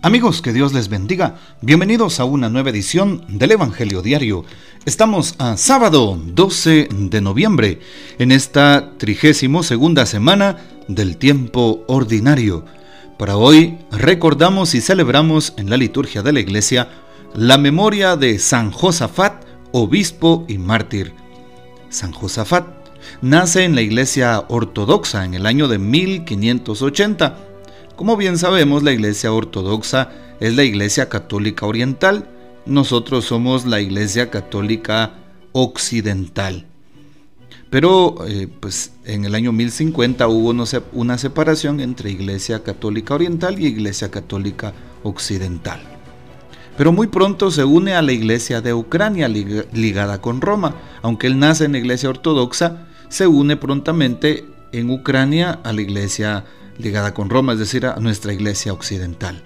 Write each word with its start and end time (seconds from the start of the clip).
Amigos, 0.00 0.42
que 0.42 0.52
Dios 0.52 0.72
les 0.74 0.88
bendiga. 0.88 1.38
Bienvenidos 1.60 2.20
a 2.20 2.24
una 2.24 2.48
nueva 2.48 2.70
edición 2.70 3.24
del 3.26 3.50
Evangelio 3.50 4.00
Diario. 4.00 4.44
Estamos 4.84 5.34
a 5.38 5.56
sábado 5.56 6.16
12 6.24 6.88
de 6.92 7.20
noviembre, 7.20 7.80
en 8.20 8.30
esta 8.30 8.92
trigésimo 8.96 9.64
segunda 9.64 10.06
semana 10.06 10.58
del 10.86 11.16
tiempo 11.16 11.84
ordinario. 11.88 12.64
Para 13.18 13.36
hoy 13.36 13.76
recordamos 13.90 14.76
y 14.76 14.80
celebramos 14.80 15.54
en 15.56 15.68
la 15.68 15.76
liturgia 15.76 16.22
de 16.22 16.32
la 16.32 16.40
iglesia 16.40 16.88
la 17.34 17.58
memoria 17.58 18.14
de 18.14 18.38
San 18.38 18.70
Josafat, 18.70 19.42
obispo 19.72 20.44
y 20.46 20.58
mártir. 20.58 21.12
San 21.88 22.12
Josafat 22.12 22.68
nace 23.20 23.64
en 23.64 23.74
la 23.74 23.82
iglesia 23.82 24.44
ortodoxa 24.46 25.24
en 25.24 25.34
el 25.34 25.44
año 25.44 25.66
de 25.66 25.78
1580 25.78 27.47
como 27.98 28.16
bien 28.16 28.38
sabemos, 28.38 28.84
la 28.84 28.92
Iglesia 28.92 29.32
Ortodoxa 29.32 30.12
es 30.38 30.54
la 30.54 30.62
Iglesia 30.62 31.08
Católica 31.08 31.66
Oriental. 31.66 32.30
Nosotros 32.64 33.24
somos 33.24 33.66
la 33.66 33.80
Iglesia 33.80 34.30
Católica 34.30 35.14
Occidental. 35.50 36.64
Pero 37.70 38.24
eh, 38.28 38.46
pues 38.60 38.92
en 39.04 39.24
el 39.24 39.34
año 39.34 39.50
1050 39.50 40.28
hubo 40.28 40.54
una 40.92 41.18
separación 41.18 41.80
entre 41.80 42.12
Iglesia 42.12 42.62
Católica 42.62 43.14
Oriental 43.14 43.58
y 43.58 43.66
Iglesia 43.66 44.12
Católica 44.12 44.72
Occidental. 45.02 45.80
Pero 46.76 46.92
muy 46.92 47.08
pronto 47.08 47.50
se 47.50 47.64
une 47.64 47.94
a 47.94 48.02
la 48.02 48.12
Iglesia 48.12 48.60
de 48.60 48.74
Ucrania 48.74 49.26
ligada 49.26 50.20
con 50.20 50.40
Roma. 50.40 50.76
Aunque 51.02 51.26
él 51.26 51.40
nace 51.40 51.64
en 51.64 51.72
la 51.72 51.78
Iglesia 51.78 52.10
Ortodoxa, 52.10 52.86
se 53.08 53.26
une 53.26 53.56
prontamente 53.56 54.44
en 54.70 54.88
Ucrania 54.88 55.58
a 55.64 55.72
la 55.72 55.82
Iglesia 55.82 56.44
ligada 56.78 57.14
con 57.14 57.30
Roma, 57.30 57.52
es 57.52 57.58
decir, 57.58 57.86
a 57.86 57.96
nuestra 57.96 58.32
iglesia 58.32 58.72
occidental. 58.72 59.42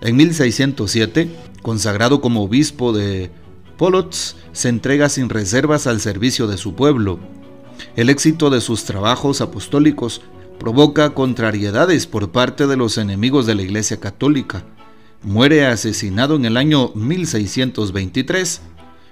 En 0.00 0.16
1607, 0.16 1.30
consagrado 1.62 2.20
como 2.20 2.42
obispo 2.42 2.92
de 2.92 3.30
Polotsk, 3.76 4.36
se 4.52 4.68
entrega 4.68 5.08
sin 5.08 5.28
reservas 5.28 5.86
al 5.86 6.00
servicio 6.00 6.46
de 6.46 6.58
su 6.58 6.74
pueblo. 6.74 7.18
El 7.96 8.10
éxito 8.10 8.50
de 8.50 8.60
sus 8.60 8.84
trabajos 8.84 9.40
apostólicos 9.40 10.20
provoca 10.58 11.10
contrariedades 11.10 12.06
por 12.06 12.30
parte 12.30 12.66
de 12.66 12.76
los 12.76 12.98
enemigos 12.98 13.46
de 13.46 13.54
la 13.54 13.62
Iglesia 13.62 13.98
Católica. 13.98 14.64
Muere 15.22 15.66
asesinado 15.66 16.36
en 16.36 16.44
el 16.44 16.56
año 16.56 16.90
1623. 16.94 18.60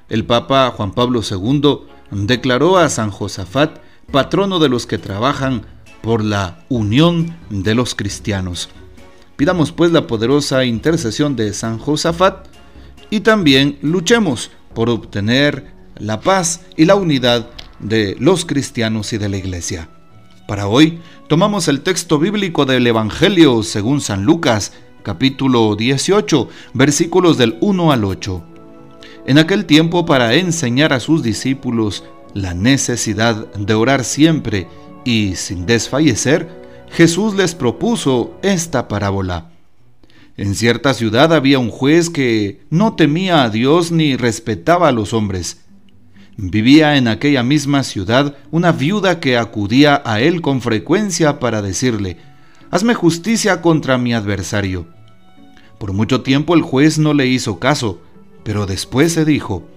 El 0.08 0.24
Papa 0.26 0.72
Juan 0.76 0.92
Pablo 0.92 1.22
II 1.28 1.80
declaró 2.10 2.76
a 2.78 2.88
San 2.88 3.10
Josafat 3.10 3.78
patrono 4.10 4.58
de 4.58 4.68
los 4.68 4.86
que 4.86 4.98
trabajan 4.98 5.66
por 6.02 6.24
la 6.24 6.64
unión 6.68 7.36
de 7.50 7.74
los 7.74 7.94
cristianos. 7.94 8.68
Pidamos 9.36 9.72
pues 9.72 9.92
la 9.92 10.06
poderosa 10.06 10.64
intercesión 10.64 11.36
de 11.36 11.52
San 11.54 11.78
Josafat 11.78 12.46
y 13.10 13.20
también 13.20 13.78
luchemos 13.82 14.50
por 14.74 14.90
obtener 14.90 15.72
la 15.96 16.20
paz 16.20 16.62
y 16.76 16.84
la 16.84 16.94
unidad 16.94 17.50
de 17.78 18.16
los 18.18 18.44
cristianos 18.44 19.12
y 19.12 19.18
de 19.18 19.28
la 19.28 19.36
iglesia. 19.36 19.88
Para 20.46 20.66
hoy 20.66 21.00
tomamos 21.28 21.68
el 21.68 21.80
texto 21.80 22.18
bíblico 22.18 22.66
del 22.66 22.86
Evangelio 22.86 23.62
según 23.62 24.00
San 24.00 24.24
Lucas, 24.24 24.72
capítulo 25.02 25.76
18, 25.76 26.48
versículos 26.74 27.38
del 27.38 27.56
1 27.60 27.92
al 27.92 28.04
8. 28.04 28.44
En 29.26 29.38
aquel 29.38 29.66
tiempo 29.66 30.04
para 30.04 30.34
enseñar 30.34 30.92
a 30.92 31.00
sus 31.00 31.22
discípulos 31.22 32.04
la 32.34 32.54
necesidad 32.54 33.52
de 33.54 33.74
orar 33.74 34.04
siempre 34.04 34.68
y 35.04 35.36
sin 35.36 35.66
desfallecer, 35.66 36.48
Jesús 36.90 37.34
les 37.34 37.54
propuso 37.54 38.36
esta 38.42 38.88
parábola. 38.88 39.50
En 40.36 40.54
cierta 40.54 40.94
ciudad 40.94 41.32
había 41.32 41.58
un 41.58 41.70
juez 41.70 42.10
que 42.10 42.60
no 42.70 42.94
temía 42.94 43.44
a 43.44 43.50
Dios 43.50 43.92
ni 43.92 44.16
respetaba 44.16 44.88
a 44.88 44.92
los 44.92 45.12
hombres. 45.12 45.60
Vivía 46.36 46.96
en 46.96 47.08
aquella 47.08 47.42
misma 47.42 47.82
ciudad 47.82 48.36
una 48.50 48.72
viuda 48.72 49.20
que 49.20 49.36
acudía 49.36 50.02
a 50.04 50.20
él 50.20 50.40
con 50.40 50.60
frecuencia 50.62 51.38
para 51.38 51.60
decirle, 51.60 52.16
Hazme 52.70 52.94
justicia 52.94 53.60
contra 53.60 53.98
mi 53.98 54.14
adversario. 54.14 54.86
Por 55.78 55.92
mucho 55.92 56.22
tiempo 56.22 56.54
el 56.54 56.62
juez 56.62 56.98
no 56.98 57.12
le 57.12 57.26
hizo 57.26 57.58
caso, 57.58 58.00
pero 58.44 58.64
después 58.64 59.12
se 59.12 59.26
dijo, 59.26 59.68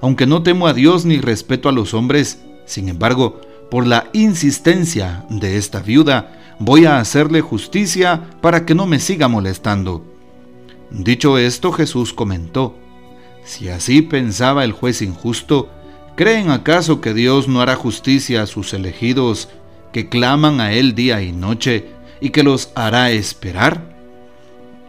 Aunque 0.00 0.26
no 0.26 0.42
temo 0.42 0.66
a 0.66 0.72
Dios 0.72 1.04
ni 1.04 1.18
respeto 1.18 1.68
a 1.68 1.72
los 1.72 1.92
hombres, 1.92 2.40
sin 2.64 2.88
embargo, 2.88 3.40
por 3.70 3.86
la 3.86 4.08
insistencia 4.12 5.24
de 5.30 5.56
esta 5.56 5.80
viuda, 5.80 6.56
voy 6.58 6.84
a 6.84 6.98
hacerle 6.98 7.40
justicia 7.40 8.22
para 8.40 8.66
que 8.66 8.74
no 8.74 8.86
me 8.86 8.98
siga 8.98 9.28
molestando. 9.28 10.04
Dicho 10.90 11.38
esto, 11.38 11.70
Jesús 11.70 12.12
comentó, 12.12 12.76
si 13.44 13.68
así 13.68 14.02
pensaba 14.02 14.64
el 14.64 14.72
juez 14.72 15.02
injusto, 15.02 15.70
¿creen 16.16 16.50
acaso 16.50 17.00
que 17.00 17.14
Dios 17.14 17.48
no 17.48 17.60
hará 17.60 17.76
justicia 17.76 18.42
a 18.42 18.46
sus 18.46 18.74
elegidos 18.74 19.48
que 19.92 20.08
claman 20.08 20.60
a 20.60 20.72
Él 20.72 20.94
día 20.94 21.22
y 21.22 21.32
noche 21.32 21.86
y 22.20 22.30
que 22.30 22.42
los 22.42 22.70
hará 22.74 23.12
esperar? 23.12 23.88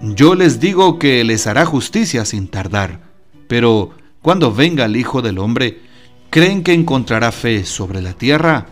Yo 0.01 0.33
les 0.33 0.59
digo 0.59 0.97
que 0.97 1.23
les 1.23 1.45
hará 1.45 1.65
justicia 1.65 2.25
sin 2.25 2.47
tardar, 2.47 2.99
pero 3.47 3.91
cuando 4.23 4.51
venga 4.51 4.85
el 4.85 4.97
Hijo 4.97 5.21
del 5.21 5.37
Hombre, 5.37 5.91
¿Creen 6.31 6.63
que 6.63 6.71
encontrará 6.71 7.33
fe 7.33 7.65
sobre 7.65 8.01
la 8.01 8.13
tierra? 8.13 8.65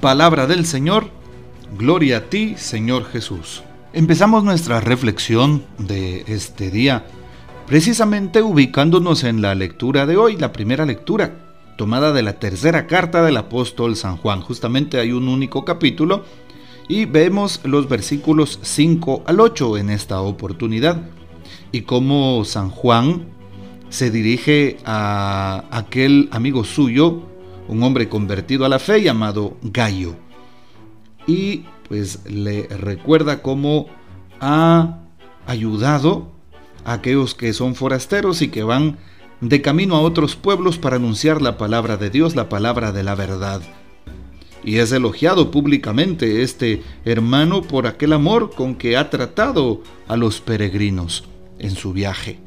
Palabra 0.00 0.46
del 0.46 0.64
Señor, 0.64 1.10
gloria 1.76 2.16
a 2.16 2.20
ti, 2.30 2.54
Señor 2.56 3.04
Jesús. 3.04 3.62
Empezamos 3.92 4.42
nuestra 4.44 4.80
reflexión 4.80 5.62
de 5.76 6.24
este 6.26 6.70
día 6.70 7.04
precisamente 7.66 8.40
ubicándonos 8.40 9.24
en 9.24 9.42
la 9.42 9.54
lectura 9.54 10.06
de 10.06 10.16
hoy, 10.16 10.38
la 10.38 10.52
primera 10.54 10.86
lectura, 10.86 11.34
tomada 11.76 12.14
de 12.14 12.22
la 12.22 12.38
tercera 12.38 12.86
carta 12.86 13.22
del 13.22 13.36
apóstol 13.36 13.94
San 13.94 14.16
Juan. 14.16 14.40
Justamente 14.40 14.98
hay 14.98 15.12
un 15.12 15.28
único 15.28 15.66
capítulo 15.66 16.24
y 16.88 17.04
vemos 17.04 17.60
los 17.64 17.86
versículos 17.86 18.58
5 18.62 19.24
al 19.26 19.38
8 19.38 19.76
en 19.76 19.90
esta 19.90 20.22
oportunidad 20.22 21.02
y 21.72 21.82
cómo 21.82 22.46
San 22.46 22.70
Juan 22.70 23.26
se 23.90 24.10
dirige 24.10 24.78
a 24.86 25.64
aquel 25.70 26.30
amigo 26.32 26.64
suyo, 26.64 27.29
un 27.70 27.82
hombre 27.82 28.08
convertido 28.08 28.64
a 28.64 28.68
la 28.68 28.78
fe 28.78 29.02
llamado 29.02 29.56
Gallo. 29.62 30.16
Y 31.26 31.64
pues 31.88 32.20
le 32.24 32.66
recuerda 32.66 33.42
cómo 33.42 33.86
ha 34.40 34.98
ayudado 35.46 36.32
a 36.84 36.94
aquellos 36.94 37.34
que 37.34 37.52
son 37.52 37.74
forasteros 37.74 38.42
y 38.42 38.48
que 38.48 38.64
van 38.64 38.98
de 39.40 39.62
camino 39.62 39.96
a 39.96 40.00
otros 40.00 40.36
pueblos 40.36 40.78
para 40.78 40.96
anunciar 40.96 41.40
la 41.40 41.56
palabra 41.56 41.96
de 41.96 42.10
Dios, 42.10 42.36
la 42.36 42.48
palabra 42.48 42.92
de 42.92 43.04
la 43.04 43.14
verdad. 43.14 43.62
Y 44.62 44.76
es 44.78 44.92
elogiado 44.92 45.50
públicamente 45.50 46.42
este 46.42 46.82
hermano 47.04 47.62
por 47.62 47.86
aquel 47.86 48.12
amor 48.12 48.50
con 48.54 48.74
que 48.74 48.96
ha 48.96 49.08
tratado 49.08 49.82
a 50.08 50.16
los 50.16 50.40
peregrinos 50.40 51.24
en 51.58 51.70
su 51.70 51.92
viaje. 51.92 52.38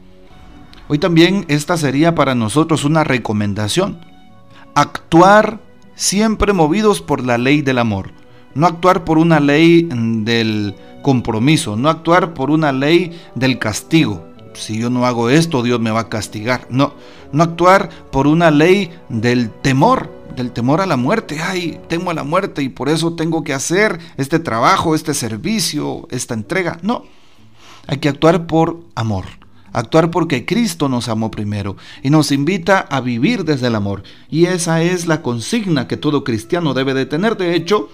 Hoy 0.89 0.99
también 0.99 1.45
esta 1.47 1.77
sería 1.77 2.13
para 2.13 2.35
nosotros 2.35 2.83
una 2.83 3.03
recomendación. 3.03 4.12
Actuar 4.75 5.59
siempre 5.95 6.51
movidos 6.53 7.01
por 7.01 7.23
la 7.23 7.37
ley 7.37 7.61
del 7.61 7.77
amor. 7.77 8.11
No 8.55 8.65
actuar 8.65 9.03
por 9.03 9.17
una 9.19 9.39
ley 9.39 9.87
del 9.91 10.75
compromiso, 11.03 11.75
no 11.75 11.89
actuar 11.89 12.33
por 12.33 12.49
una 12.49 12.71
ley 12.71 13.19
del 13.35 13.59
castigo. 13.59 14.25
Si 14.53 14.79
yo 14.79 14.89
no 14.89 15.05
hago 15.05 15.29
esto, 15.29 15.61
Dios 15.61 15.79
me 15.79 15.91
va 15.91 16.01
a 16.01 16.09
castigar. 16.09 16.67
No, 16.69 16.93
no 17.31 17.43
actuar 17.43 17.89
por 18.11 18.25
una 18.27 18.51
ley 18.51 18.91
del 19.09 19.51
temor, 19.51 20.11
del 20.35 20.51
temor 20.51 20.81
a 20.81 20.87
la 20.87 20.97
muerte. 20.97 21.39
Ay, 21.41 21.79
temo 21.87 22.11
a 22.11 22.15
la 22.15 22.23
muerte 22.23 22.63
y 22.63 22.69
por 22.69 22.89
eso 22.89 23.13
tengo 23.13 23.43
que 23.43 23.53
hacer 23.53 23.99
este 24.17 24.39
trabajo, 24.39 24.95
este 24.95 25.13
servicio, 25.13 26.07
esta 26.09 26.33
entrega. 26.33 26.79
No, 26.81 27.03
hay 27.87 27.97
que 27.97 28.09
actuar 28.09 28.47
por 28.47 28.79
amor 28.95 29.42
actuar 29.73 30.11
porque 30.11 30.45
Cristo 30.45 30.87
nos 30.87 31.09
amó 31.09 31.29
primero 31.29 31.75
y 32.01 32.09
nos 32.09 32.31
invita 32.31 32.79
a 32.79 33.01
vivir 33.01 33.43
desde 33.43 33.67
el 33.67 33.75
amor. 33.75 34.03
Y 34.29 34.45
esa 34.45 34.81
es 34.81 35.07
la 35.07 35.21
consigna 35.21 35.87
que 35.87 35.97
todo 35.97 36.23
cristiano 36.23 36.73
debe 36.73 36.93
de 36.93 37.05
tener. 37.05 37.35
De 37.35 37.55
hecho, 37.55 37.89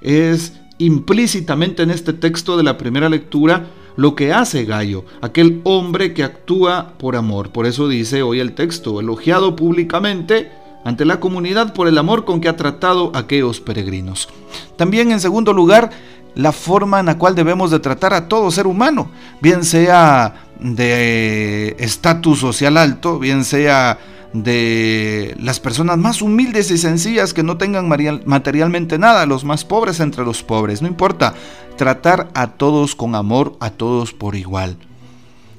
es 0.00 0.54
implícitamente 0.78 1.82
en 1.82 1.90
este 1.90 2.12
texto 2.12 2.56
de 2.56 2.62
la 2.62 2.78
primera 2.78 3.08
lectura 3.08 3.66
lo 3.96 4.14
que 4.16 4.32
hace 4.32 4.64
Gallo, 4.64 5.04
aquel 5.20 5.60
hombre 5.64 6.14
que 6.14 6.24
actúa 6.24 6.94
por 6.98 7.16
amor. 7.16 7.50
Por 7.50 7.66
eso 7.66 7.88
dice 7.88 8.22
hoy 8.22 8.40
el 8.40 8.54
texto, 8.54 9.00
elogiado 9.00 9.54
públicamente 9.54 10.50
ante 10.84 11.04
la 11.04 11.20
comunidad 11.20 11.72
por 11.74 11.88
el 11.88 11.96
amor 11.96 12.24
con 12.24 12.40
que 12.40 12.48
ha 12.48 12.56
tratado 12.56 13.12
a 13.14 13.20
aquellos 13.20 13.60
peregrinos. 13.60 14.28
También 14.76 15.12
en 15.12 15.20
segundo 15.20 15.52
lugar, 15.52 15.90
la 16.34 16.52
forma 16.52 17.00
en 17.00 17.06
la 17.06 17.18
cual 17.18 17.34
debemos 17.34 17.70
de 17.70 17.80
tratar 17.80 18.14
a 18.14 18.28
todo 18.28 18.50
ser 18.50 18.66
humano, 18.66 19.10
bien 19.40 19.64
sea 19.64 20.46
de 20.58 21.76
estatus 21.78 22.40
social 22.40 22.76
alto, 22.76 23.18
bien 23.18 23.44
sea 23.44 23.98
de 24.32 25.36
las 25.38 25.60
personas 25.60 25.96
más 25.96 26.20
humildes 26.20 26.70
y 26.72 26.78
sencillas 26.78 27.32
que 27.32 27.44
no 27.44 27.56
tengan 27.56 27.88
materialmente 27.88 28.98
nada, 28.98 29.26
los 29.26 29.44
más 29.44 29.64
pobres 29.64 30.00
entre 30.00 30.24
los 30.24 30.42
pobres, 30.42 30.82
no 30.82 30.88
importa, 30.88 31.34
tratar 31.76 32.28
a 32.34 32.48
todos 32.48 32.96
con 32.96 33.14
amor, 33.14 33.56
a 33.60 33.70
todos 33.70 34.12
por 34.12 34.34
igual, 34.34 34.76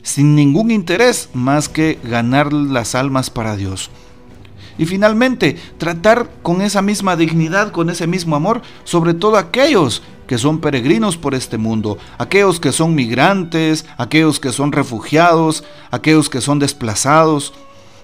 sin 0.03 0.35
ningún 0.35 0.71
interés 0.71 1.29
más 1.33 1.69
que 1.69 1.99
ganar 2.03 2.51
las 2.51 2.95
almas 2.95 3.29
para 3.29 3.55
Dios. 3.55 3.89
Y 4.77 4.85
finalmente, 4.85 5.57
tratar 5.77 6.29
con 6.41 6.61
esa 6.61 6.81
misma 6.81 7.15
dignidad, 7.15 7.71
con 7.71 7.89
ese 7.89 8.07
mismo 8.07 8.35
amor, 8.35 8.61
sobre 8.83 9.13
todo 9.13 9.37
aquellos 9.37 10.01
que 10.27 10.37
son 10.37 10.59
peregrinos 10.59 11.17
por 11.17 11.35
este 11.35 11.57
mundo, 11.57 11.97
aquellos 12.17 12.59
que 12.59 12.71
son 12.71 12.95
migrantes, 12.95 13.85
aquellos 13.97 14.39
que 14.39 14.51
son 14.51 14.71
refugiados, 14.71 15.63
aquellos 15.91 16.29
que 16.29 16.41
son 16.41 16.59
desplazados, 16.59 17.53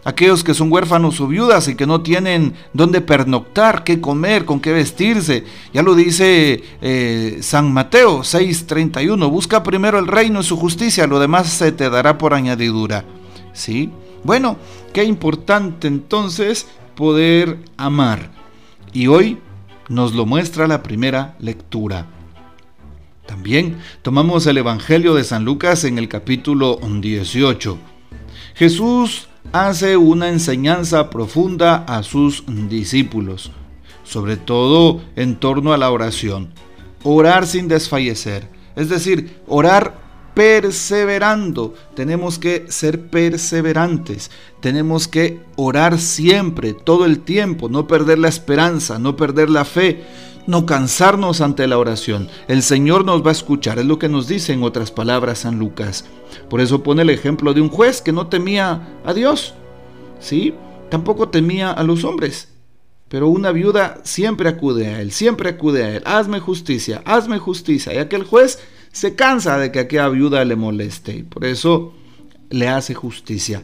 aquellos 0.04 0.44
que 0.44 0.54
son 0.54 0.72
huérfanos 0.72 1.20
o 1.20 1.28
viudas 1.28 1.68
y 1.68 1.76
que 1.76 1.88
no 1.88 2.02
tienen 2.02 2.54
dónde 2.74 3.02
pernoctar, 3.02 3.84
qué 3.84 4.00
comer, 4.00 4.46
con 4.46 4.60
qué 4.60 4.72
vestirse. 4.72 5.44
Ya 5.74 5.84
lo 5.84 5.96
dice 5.96 6.64
eh, 6.82 7.40
San 7.42 7.72
Mateo 7.74 8.20
6:31, 8.22 9.30
busca 9.30 9.64
primero 9.64 10.00
el 10.00 10.08
reino 10.08 10.42
y 10.42 10.44
su 10.44 10.58
justicia, 10.58 11.08
lo 11.08 11.20
demás 11.20 11.50
se 11.50 11.72
te 11.72 11.90
dará 11.90 12.18
por 12.18 12.34
añadidura. 12.34 13.04
¿Sí? 13.54 13.90
Bueno, 14.24 14.58
qué 14.94 15.04
importante 15.04 15.88
entonces 15.88 16.68
poder 16.96 17.58
amar. 17.78 18.32
Y 18.94 19.08
hoy 19.08 19.40
nos 19.90 20.14
lo 20.14 20.26
muestra 20.26 20.68
la 20.68 20.84
primera 20.84 21.36
lectura. 21.40 22.08
También 23.26 23.78
tomamos 24.02 24.46
el 24.46 24.58
Evangelio 24.58 25.16
de 25.16 25.24
San 25.24 25.46
Lucas 25.46 25.84
en 25.84 25.98
el 25.98 26.08
capítulo 26.10 26.80
18. 26.82 27.78
Jesús 28.56 29.30
hace 29.52 29.98
una 29.98 30.30
enseñanza 30.30 31.10
profunda 31.10 31.78
a 31.88 32.04
sus 32.04 32.44
discípulos, 32.70 33.52
sobre 34.04 34.38
todo 34.38 35.02
en 35.16 35.36
torno 35.36 35.74
a 35.74 35.78
la 35.78 35.92
oración. 35.92 36.54
Orar 37.04 37.48
sin 37.48 37.68
desfallecer, 37.68 38.48
es 38.76 38.90
decir, 38.90 39.40
orar 39.48 40.01
perseverando. 40.34 41.74
Tenemos 41.96 42.40
que 42.40 42.66
ser 42.70 43.10
perseverantes. 43.10 44.32
Tenemos 44.60 45.08
que 45.08 45.42
orar 45.56 46.00
siempre, 46.00 46.74
todo 46.74 47.06
el 47.06 47.20
tiempo, 47.20 47.70
no 47.70 47.88
perder 47.88 48.20
la 48.20 48.30
esperanza, 48.30 49.00
no 49.00 49.16
perder 49.16 49.50
la 49.50 49.66
fe, 49.66 50.04
no 50.48 50.66
cansarnos 50.66 51.42
ante 51.42 51.68
la 51.68 51.78
oración. 51.78 52.30
El 52.48 52.64
Señor 52.64 53.06
nos 53.06 53.26
va 53.26 53.30
a 53.30 53.34
escuchar, 53.34 53.80
es 53.80 53.86
lo 53.86 54.00
que 54.00 54.10
nos 54.10 54.28
dice 54.28 54.54
en 54.54 54.64
otras 54.64 54.92
palabras 54.92 55.40
San 55.40 55.60
Lucas. 55.60 56.06
Por 56.50 56.62
eso 56.62 56.84
pone 56.84 57.02
el 57.02 57.10
ejemplo 57.10 57.54
de 57.54 57.62
un 57.62 57.70
juez 57.70 58.02
que 58.02 58.12
no 58.12 58.28
temía 58.28 59.00
a 59.06 59.14
Dios, 59.14 59.54
¿sí? 60.20 60.54
Tampoco 60.90 61.30
temía 61.30 61.72
a 61.72 61.84
los 61.84 62.04
hombres. 62.04 62.50
Pero 63.08 63.28
una 63.28 63.52
viuda 63.52 64.00
siempre 64.04 64.48
acude 64.48 64.88
a 64.88 65.02
él, 65.02 65.12
siempre 65.12 65.50
acude 65.50 65.84
a 65.84 65.96
él. 65.98 66.04
Hazme 66.06 66.40
justicia, 66.40 67.02
hazme 67.04 67.40
justicia. 67.40 67.94
Y 67.94 67.98
aquel 67.98 68.24
juez 68.24 68.60
se 68.92 69.16
cansa 69.16 69.58
de 69.58 69.72
que 69.72 69.80
aquella 69.80 70.10
viuda 70.10 70.44
le 70.46 70.56
moleste 70.56 71.16
y 71.18 71.24
por 71.24 71.46
eso 71.46 71.94
le 72.50 72.68
hace 72.68 72.94
justicia. 72.94 73.64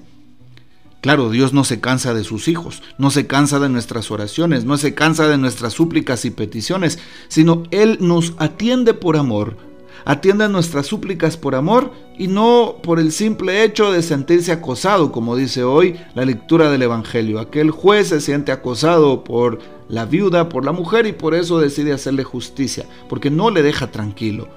Claro, 1.01 1.29
Dios 1.29 1.53
no 1.53 1.63
se 1.63 1.79
cansa 1.79 2.13
de 2.13 2.23
sus 2.23 2.47
hijos, 2.47 2.81
no 2.97 3.11
se 3.11 3.27
cansa 3.27 3.59
de 3.59 3.69
nuestras 3.69 4.09
oraciones, 4.09 4.65
no 4.65 4.77
se 4.77 4.95
cansa 4.95 5.27
de 5.27 5.37
nuestras 5.37 5.73
súplicas 5.73 6.25
y 6.25 6.31
peticiones, 6.31 6.97
sino 7.27 7.63
Él 7.71 7.97
nos 8.01 8.33
atiende 8.39 8.93
por 8.93 9.15
amor, 9.15 9.57
atiende 10.05 10.49
nuestras 10.49 10.87
súplicas 10.87 11.37
por 11.37 11.53
amor 11.53 11.93
y 12.17 12.27
no 12.27 12.77
por 12.81 12.99
el 12.99 13.11
simple 13.11 13.63
hecho 13.63 13.91
de 13.91 14.01
sentirse 14.01 14.51
acosado, 14.51 15.11
como 15.11 15.35
dice 15.35 15.63
hoy 15.63 15.97
la 16.15 16.25
lectura 16.25 16.71
del 16.71 16.81
Evangelio. 16.81 17.39
Aquel 17.39 17.69
juez 17.71 18.07
se 18.07 18.19
siente 18.19 18.51
acosado 18.51 19.23
por 19.23 19.59
la 19.89 20.05
viuda, 20.05 20.49
por 20.49 20.65
la 20.65 20.71
mujer 20.71 21.05
y 21.05 21.13
por 21.13 21.35
eso 21.35 21.59
decide 21.59 21.93
hacerle 21.93 22.23
justicia, 22.23 22.85
porque 23.07 23.29
no 23.29 23.51
le 23.51 23.61
deja 23.61 23.91
tranquilo. 23.91 24.49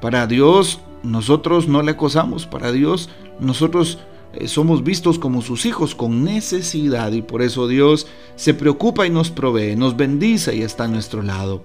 Para 0.00 0.26
Dios 0.26 0.80
nosotros 1.02 1.68
no 1.68 1.82
le 1.82 1.92
acosamos, 1.92 2.46
para 2.46 2.72
Dios 2.72 3.08
nosotros 3.38 3.98
eh, 4.32 4.48
somos 4.48 4.84
vistos 4.84 5.18
como 5.18 5.42
sus 5.42 5.66
hijos 5.66 5.94
con 5.94 6.24
necesidad 6.24 7.12
y 7.12 7.22
por 7.22 7.42
eso 7.42 7.66
Dios 7.66 8.06
se 8.36 8.54
preocupa 8.54 9.06
y 9.06 9.10
nos 9.10 9.30
provee, 9.30 9.76
nos 9.76 9.96
bendice 9.96 10.54
y 10.54 10.62
está 10.62 10.84
a 10.84 10.88
nuestro 10.88 11.22
lado. 11.22 11.62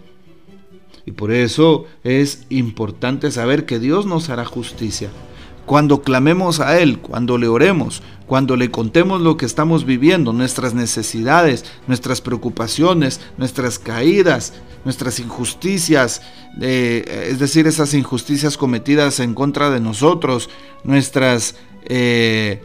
Y 1.06 1.12
por 1.12 1.32
eso 1.32 1.86
es 2.04 2.48
importante 2.50 3.30
saber 3.30 3.66
que 3.66 3.80
Dios 3.80 4.08
nos 4.08 4.30
hará 4.30 4.44
justicia. 4.44 5.10
Cuando 5.66 6.02
clamemos 6.02 6.60
a 6.60 6.80
Él, 6.80 7.00
cuando 7.00 7.38
le 7.38 7.48
oremos, 7.48 8.04
cuando 8.28 8.56
le 8.56 8.70
contemos 8.70 9.22
lo 9.22 9.38
que 9.38 9.46
estamos 9.46 9.86
viviendo, 9.86 10.34
nuestras 10.34 10.74
necesidades, 10.74 11.66
nuestras 11.88 12.22
preocupaciones, 12.22 13.20
nuestras 13.38 13.80
caídas, 13.80 14.54
nuestras 14.84 15.20
injusticias, 15.20 16.22
eh, 16.62 17.30
es 17.32 17.40
decir, 17.40 17.68
esas 17.68 17.94
injusticias 17.94 18.58
cometidas 18.58 19.20
en 19.20 19.34
contra 19.34 19.70
de 19.70 19.80
nosotros, 19.80 20.50
nuestras 20.84 21.56
eh, 21.86 22.62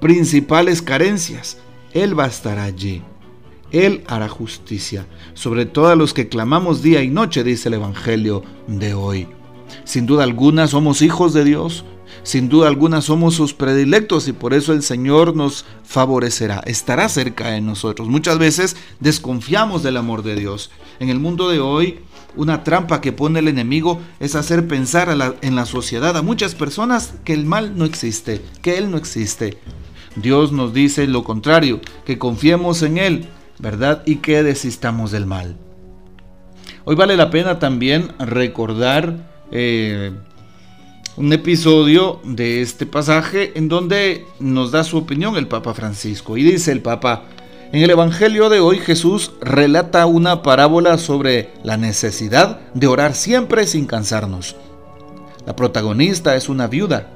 principales 0.00 0.82
carencias, 0.82 1.58
Él 1.92 2.18
va 2.18 2.24
a 2.24 2.28
estar 2.28 2.58
allí. 2.58 3.02
Él 3.70 4.02
hará 4.06 4.28
justicia, 4.28 5.06
sobre 5.34 5.66
todo 5.66 5.88
a 5.88 5.96
los 5.96 6.14
que 6.14 6.28
clamamos 6.28 6.82
día 6.82 7.02
y 7.02 7.10
noche, 7.10 7.44
dice 7.44 7.68
el 7.68 7.74
Evangelio 7.74 8.42
de 8.66 8.94
hoy. 8.94 9.28
Sin 9.84 10.06
duda 10.06 10.24
alguna 10.24 10.66
somos 10.66 11.02
hijos 11.02 11.34
de 11.34 11.44
Dios, 11.44 11.84
sin 12.22 12.48
duda 12.48 12.68
alguna 12.68 13.00
somos 13.00 13.34
sus 13.34 13.54
predilectos 13.54 14.28
y 14.28 14.32
por 14.32 14.54
eso 14.54 14.72
el 14.72 14.82
Señor 14.82 15.36
nos 15.36 15.64
favorecerá, 15.84 16.62
estará 16.66 17.08
cerca 17.08 17.48
de 17.48 17.60
nosotros. 17.60 18.08
Muchas 18.08 18.38
veces 18.38 18.76
desconfiamos 19.00 19.82
del 19.82 19.96
amor 19.96 20.22
de 20.22 20.36
Dios. 20.36 20.70
En 21.00 21.08
el 21.08 21.20
mundo 21.20 21.48
de 21.48 21.60
hoy, 21.60 22.00
una 22.36 22.64
trampa 22.64 23.00
que 23.00 23.12
pone 23.12 23.40
el 23.40 23.48
enemigo 23.48 24.00
es 24.20 24.34
hacer 24.34 24.68
pensar 24.68 25.08
en 25.40 25.56
la 25.56 25.66
sociedad 25.66 26.16
a 26.16 26.22
muchas 26.22 26.54
personas 26.54 27.14
que 27.24 27.32
el 27.32 27.44
mal 27.44 27.76
no 27.76 27.84
existe, 27.84 28.42
que 28.62 28.78
Él 28.78 28.90
no 28.90 28.96
existe. 28.96 29.58
Dios 30.16 30.52
nos 30.52 30.72
dice 30.72 31.06
lo 31.06 31.24
contrario, 31.24 31.80
que 32.04 32.18
confiemos 32.18 32.82
en 32.82 32.98
Él, 32.98 33.28
¿verdad? 33.58 34.02
Y 34.06 34.16
que 34.16 34.42
desistamos 34.42 35.10
del 35.10 35.26
mal. 35.26 35.56
Hoy 36.84 36.96
vale 36.96 37.16
la 37.16 37.30
pena 37.30 37.58
también 37.58 38.12
recordar 38.18 39.46
eh, 39.50 40.12
un 41.18 41.32
episodio 41.32 42.20
de 42.22 42.62
este 42.62 42.86
pasaje 42.86 43.50
en 43.56 43.68
donde 43.68 44.24
nos 44.38 44.70
da 44.70 44.84
su 44.84 44.96
opinión 44.98 45.36
el 45.36 45.48
Papa 45.48 45.74
Francisco. 45.74 46.36
Y 46.36 46.44
dice 46.44 46.70
el 46.70 46.80
Papa, 46.80 47.24
en 47.72 47.82
el 47.82 47.90
Evangelio 47.90 48.48
de 48.48 48.60
hoy 48.60 48.78
Jesús 48.78 49.32
relata 49.40 50.06
una 50.06 50.44
parábola 50.44 50.96
sobre 50.96 51.50
la 51.64 51.76
necesidad 51.76 52.60
de 52.72 52.86
orar 52.86 53.16
siempre 53.16 53.66
sin 53.66 53.86
cansarnos. 53.86 54.54
La 55.44 55.56
protagonista 55.56 56.36
es 56.36 56.48
una 56.48 56.68
viuda 56.68 57.10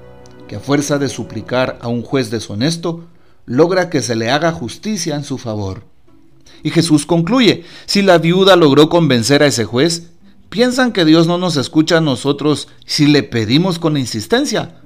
que 0.49 0.56
a 0.56 0.61
fuerza 0.61 0.99
de 0.99 1.09
suplicar 1.09 1.78
a 1.80 1.87
un 1.87 2.02
juez 2.02 2.28
deshonesto, 2.28 3.04
logra 3.47 3.88
que 3.88 4.02
se 4.02 4.16
le 4.16 4.30
haga 4.30 4.50
justicia 4.50 5.14
en 5.14 5.23
su 5.23 5.38
favor. 5.38 5.85
Y 6.64 6.71
Jesús 6.71 7.06
concluye, 7.06 7.64
si 7.87 8.02
la 8.02 8.18
viuda 8.18 8.56
logró 8.56 8.88
convencer 8.88 9.44
a 9.44 9.47
ese 9.47 9.64
juez, 9.64 10.12
¿Piensan 10.52 10.92
que 10.92 11.06
Dios 11.06 11.26
no 11.26 11.38
nos 11.38 11.56
escucha 11.56 11.97
a 11.97 12.00
nosotros 12.02 12.68
si 12.85 13.06
le 13.06 13.23
pedimos 13.23 13.78
con 13.78 13.97
insistencia? 13.97 14.82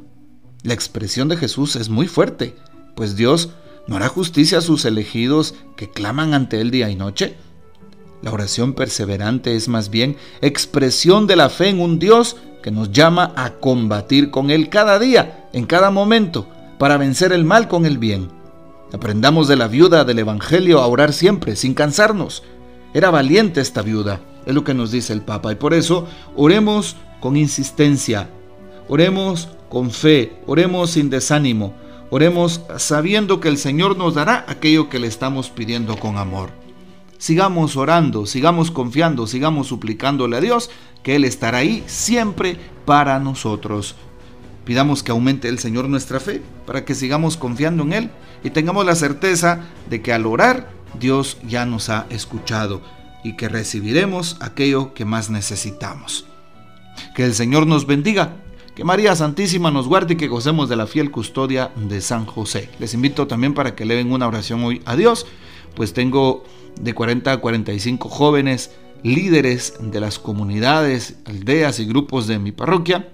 La 0.63 0.75
expresión 0.75 1.29
de 1.29 1.37
Jesús 1.37 1.75
es 1.75 1.89
muy 1.89 2.07
fuerte, 2.07 2.55
pues 2.95 3.17
Dios 3.17 3.51
no 3.89 3.97
hará 3.97 4.07
justicia 4.07 4.59
a 4.59 4.61
sus 4.61 4.85
elegidos 4.85 5.57
que 5.77 5.91
claman 5.91 6.35
ante 6.35 6.61
Él 6.61 6.71
día 6.71 6.89
y 6.89 6.95
noche. 6.95 7.35
La 8.23 8.31
oración 8.31 8.75
perseverante 8.75 9.57
es 9.57 9.67
más 9.67 9.91
bien 9.91 10.17
expresión 10.41 11.27
de 11.27 11.35
la 11.35 11.49
fe 11.49 11.71
en 11.71 11.81
un 11.81 11.99
Dios 11.99 12.37
que 12.63 12.71
nos 12.71 12.93
llama 12.93 13.33
a 13.35 13.55
combatir 13.55 14.31
con 14.31 14.53
Él 14.53 14.69
cada 14.69 15.01
día, 15.01 15.49
en 15.53 15.67
cada 15.67 15.91
momento, 15.91 16.49
para 16.79 16.97
vencer 16.97 17.33
el 17.33 17.45
mal 17.45 17.67
con 17.67 17.87
el 17.87 17.99
bien. 17.99 18.29
Aprendamos 18.93 19.49
de 19.49 19.57
la 19.57 19.67
viuda 19.67 20.05
del 20.05 20.21
Evangelio 20.21 20.79
a 20.79 20.87
orar 20.87 21.13
siempre, 21.13 21.57
sin 21.57 21.75
cansarnos. 21.75 22.45
Era 22.95 23.11
valiente 23.11 23.61
esta 23.61 23.83
viuda 23.83 24.21
es 24.47 24.55
lo 24.55 24.65
que 24.65 24.75
nos 24.75 24.91
dice 24.93 25.13
el 25.13 25.23
Papa. 25.23 25.53
Y 25.53 25.57
por 25.57 25.75
eso 25.75 26.07
oremos 26.37 26.97
con 27.21 27.37
insistencia, 27.37 28.31
oremos 28.89 29.49
con 29.69 29.91
fe, 29.91 30.39
oremos 30.47 30.91
sin 30.91 31.11
desánimo, 31.11 31.75
oremos 32.11 32.63
sabiendo 32.79 33.41
que 33.41 33.49
el 33.49 33.59
Señor 33.59 33.97
nos 33.99 34.15
dará 34.15 34.47
aquello 34.49 34.89
que 34.89 35.01
le 35.01 35.09
estamos 35.09 35.51
pidiendo 35.51 35.99
con 35.99 36.17
amor. 36.17 36.51
Sigamos 37.19 37.77
orando, 37.77 38.27
sigamos 38.27 38.71
confiando, 38.71 39.27
sigamos 39.27 39.67
suplicándole 39.67 40.37
a 40.37 40.41
Dios 40.41 40.71
que 41.03 41.17
Él 41.17 41.25
estará 41.25 41.59
ahí 41.59 41.83
siempre 41.87 42.57
para 42.85 43.19
nosotros. 43.19 43.97
Pidamos 44.65 45.03
que 45.03 45.13
aumente 45.13 45.49
el 45.49 45.59
Señor 45.59 45.89
nuestra 45.89 46.21
fe 46.21 46.43
para 46.67 46.85
que 46.85 46.95
sigamos 46.95 47.37
confiando 47.37 47.85
en 47.85 47.93
Él 47.93 48.11
y 48.45 48.51
tengamos 48.51 48.85
la 48.85 48.95
certeza 48.95 49.61
de 49.89 50.03
que 50.03 50.13
al 50.13 50.27
orar 50.27 50.71
Dios 51.01 51.39
ya 51.47 51.65
nos 51.65 51.89
ha 51.89 52.07
escuchado 52.11 52.83
y 53.27 53.33
que 53.33 53.49
recibiremos 53.49 54.37
aquello 54.39 54.95
que 54.95 55.05
más 55.05 55.31
necesitamos. 55.31 56.27
Que 57.17 57.25
el 57.25 57.35
Señor 57.35 57.67
nos 57.67 57.85
bendiga, 57.85 58.37
que 58.77 58.85
María 58.85 59.17
Santísima 59.17 59.73
nos 59.73 59.89
guarde 59.89 60.15
y 60.15 60.17
que 60.17 60.29
gocemos 60.29 60.69
de 60.69 60.77
la 60.77 60.87
fiel 60.87 61.11
custodia 61.11 61.73
de 61.75 62.01
San 62.01 62.25
José. 62.25 62.71
Les 62.79 62.95
invito 62.95 63.27
también 63.27 63.53
para 63.53 63.75
que 63.75 63.85
den 63.85 64.13
una 64.13 64.29
oración 64.29 64.63
hoy 64.63 64.81
a 64.85 64.95
Dios, 64.95 65.27
pues 65.75 65.93
tengo 65.93 66.45
de 66.81 66.95
40 66.95 67.33
a 67.33 67.37
45 67.39 68.09
jóvenes 68.09 68.71
líderes 69.03 69.75
de 69.81 69.99
las 69.99 70.21
comunidades, 70.21 71.17
aldeas 71.25 71.81
y 71.81 71.85
grupos 71.85 72.29
de 72.29 72.39
mi 72.39 72.53
parroquia, 72.53 73.09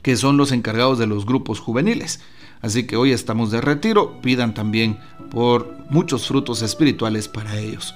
que 0.00 0.16
son 0.16 0.38
los 0.38 0.50
encargados 0.50 0.98
de 0.98 1.08
los 1.08 1.26
grupos 1.26 1.60
juveniles. 1.60 2.20
Así 2.62 2.86
que 2.86 2.96
hoy 2.96 3.12
estamos 3.12 3.50
de 3.50 3.60
retiro, 3.60 4.18
pidan 4.22 4.54
también 4.54 4.98
por 5.30 5.76
muchos 5.90 6.26
frutos 6.26 6.62
espirituales 6.62 7.28
para 7.28 7.58
ellos. 7.58 7.94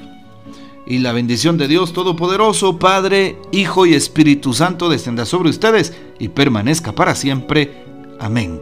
Y 0.87 0.99
la 0.99 1.13
bendición 1.13 1.57
de 1.57 1.67
Dios 1.67 1.93
Todopoderoso, 1.93 2.79
Padre, 2.79 3.39
Hijo 3.53 3.87
y 3.87 3.95
Espíritu 3.95 4.53
Santo 4.53 4.89
descienda 4.89 5.25
sobre 5.25 5.51
ustedes 5.51 5.95
y 6.19 6.29
permanezca 6.29 6.93
para 6.93 7.15
siempre. 7.15 7.85
Amén. 8.21 8.61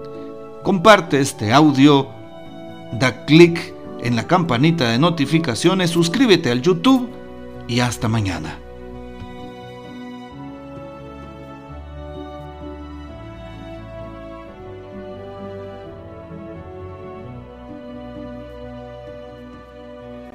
Comparte 0.63 1.21
este 1.21 1.53
audio, 1.53 2.09
da 2.93 3.25
clic 3.25 3.75
en 4.01 4.15
la 4.15 4.27
campanita 4.27 4.91
de 4.91 4.99
notificaciones, 4.99 5.91
suscríbete 5.91 6.51
al 6.51 6.63
YouTube 6.63 7.09
y 7.67 7.81
hasta 7.81 8.09
mañana. 8.09 8.62